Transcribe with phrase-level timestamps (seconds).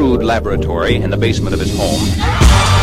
[0.00, 2.79] crude laboratory in the basement of his home.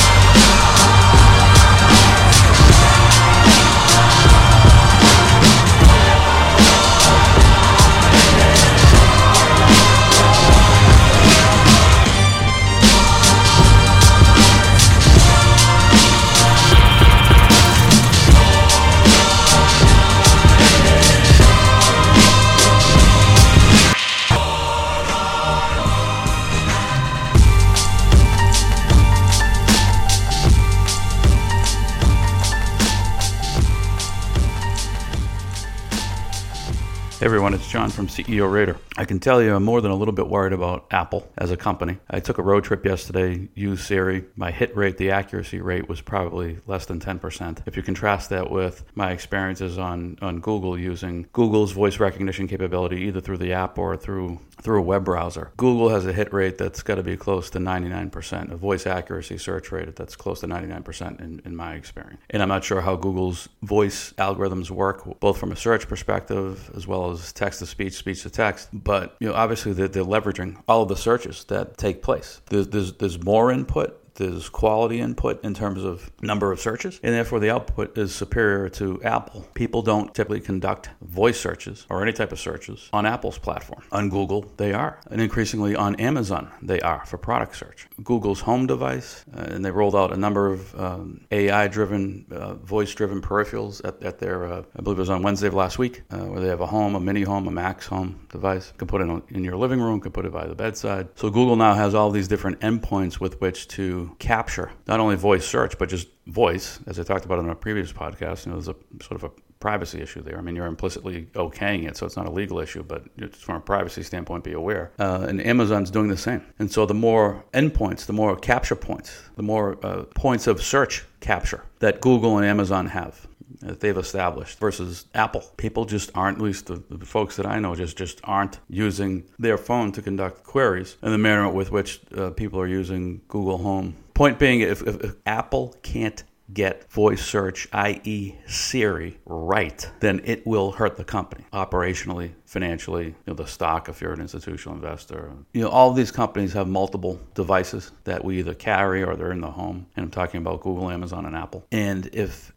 [37.20, 38.78] Hey everyone, it's John from CEO Raider.
[38.96, 41.58] I can tell you I'm more than a little bit worried about Apple as a
[41.58, 41.98] company.
[42.12, 44.26] I took a road trip yesterday, used Siri.
[44.36, 47.64] My hit rate, the accuracy rate was probably less than 10%.
[47.66, 52.98] If you contrast that with my experiences on, on Google using Google's voice recognition capability
[53.06, 56.58] either through the app or through through a web browser, Google has a hit rate
[56.58, 60.48] that's got to be close to 99%, a voice accuracy search rate that's close to
[60.48, 62.20] 99% in, in my experience.
[62.32, 66.88] And I'm not sure how Google's voice algorithms work, both from a search perspective as
[66.88, 68.70] well as text to speech, speech to text.
[68.74, 72.42] But you know, obviously they're, they're leveraging all of the searches that take place.
[72.48, 77.14] There's, there's, there's more input there's quality input in terms of number of searches, and
[77.14, 79.46] therefore the output is superior to Apple.
[79.54, 83.84] People don't typically conduct voice searches or any type of searches on Apple's platform.
[83.92, 85.00] On Google, they are.
[85.12, 87.88] And increasingly on Amazon, they are for product search.
[88.04, 92.56] Google's home device, uh, and they rolled out a number of um, AI driven, uh,
[92.56, 95.78] voice driven peripherals at, at their, uh, I believe it was on Wednesday of last
[95.78, 98.72] week, uh, where they have a home, a mini home, a Max home device.
[98.74, 101.10] You can put it in your living room, can put it by the bedside.
[101.16, 105.46] So Google now has all these different endpoints with which to capture not only voice
[105.46, 108.68] search but just voice as i talked about in a previous podcast you know there's
[108.68, 110.38] a sort of a privacy issue there.
[110.38, 113.56] I mean you're implicitly okaying it so it's not a legal issue but just from
[113.56, 114.92] a privacy standpoint be aware.
[115.00, 116.42] Uh, and amazon's doing the same.
[116.60, 121.06] And so the more endpoints the more capture points the more uh, points of search
[121.20, 123.28] capture that google and amazon have
[123.62, 125.44] that they've established versus Apple.
[125.58, 129.24] People just aren't, at least the, the, folks that I know, just just aren't using
[129.40, 133.58] their phone to conduct queries in the manner with which uh, people are using Google
[133.60, 133.96] Home.
[134.14, 140.46] Point being, if, if, if Apple can't get voice search, i.e., Siri, right, then it
[140.48, 145.34] will hurt the company operationally, financially, you know, the stock if you're an institutional investor.
[145.54, 149.42] You know, all these companies have multiple devices that we either carry or they're in
[149.42, 149.88] the home.
[149.96, 151.66] And I'm talking about Google, Amazon, and Apple.
[151.72, 152.54] And if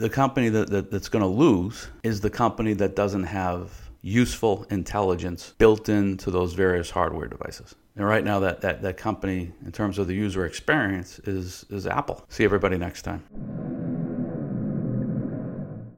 [0.00, 4.66] the company that, that that's going to lose is the company that doesn't have useful
[4.70, 7.74] intelligence built into those various hardware devices.
[7.96, 11.86] And right now, that, that, that company, in terms of the user experience, is, is
[11.86, 12.24] Apple.
[12.28, 13.59] See everybody next time.